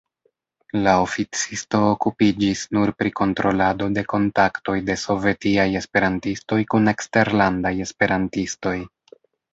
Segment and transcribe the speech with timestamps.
[0.85, 8.77] La oficisto okupiĝis nur pri kontrolado de kontaktoj de sovetiaj esperantistoj kun eksterlandaj esperantistoj.